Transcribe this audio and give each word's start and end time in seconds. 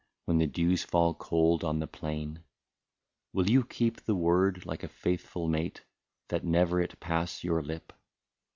When 0.25 0.39
the 0.39 0.47
dews 0.47 0.81
fall 0.83 1.13
cold 1.13 1.63
on 1.63 1.77
the 1.77 1.85
plain; 1.85 2.43
Will 3.33 3.47
you 3.47 3.63
keep 3.63 4.01
the 4.01 4.15
word 4.15 4.65
like 4.65 4.81
a 4.81 4.87
faithful 4.87 5.47
mate, 5.47 5.83
That 6.29 6.43
never 6.43 6.81
it 6.81 6.99
pass 6.99 7.43
your 7.43 7.61
lip. 7.61 7.93